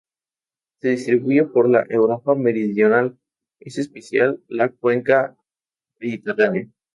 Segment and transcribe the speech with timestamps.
[0.79, 3.19] Se distribuye por la Europa meridional,
[3.59, 5.37] es especial la cuenca
[5.99, 6.71] mediterránea.